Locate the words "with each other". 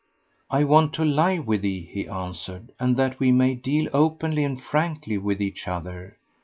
5.19-6.17